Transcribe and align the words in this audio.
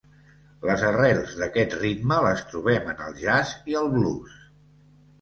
Les 0.69 0.85
arrels 0.87 1.35
d'aquest 1.43 1.77
ritme 1.83 2.19
les 2.29 2.43
trobem 2.49 2.93
en 2.97 3.07
el 3.11 3.23
jazz 3.23 3.57
i 3.75 3.81
el 3.85 3.97
blues. 4.01 4.45